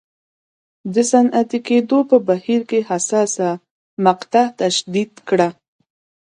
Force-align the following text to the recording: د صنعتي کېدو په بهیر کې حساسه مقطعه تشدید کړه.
د 0.93 0.95
صنعتي 1.11 1.59
کېدو 1.67 1.97
په 2.09 2.17
بهیر 2.27 2.61
کې 2.69 2.79
حساسه 2.89 3.49
مقطعه 4.05 4.45
تشدید 4.59 5.11
کړه. 5.29 5.49